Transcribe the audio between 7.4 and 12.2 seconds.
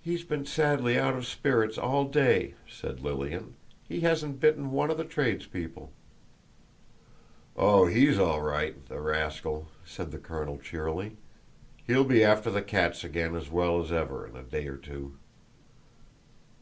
"Oh, he's all right, the rascal!" said the colonel, cheerily. "He'll